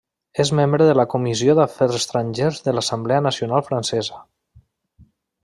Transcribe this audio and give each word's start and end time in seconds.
És 0.43 0.51
membre 0.59 0.85
de 0.91 0.95
la 0.99 1.05
comissió 1.11 1.55
d'afers 1.59 1.99
estrangers 1.99 2.63
de 2.69 2.75
l'Assemblea 2.79 3.21
Nacional 3.27 3.63
francesa. 3.69 4.21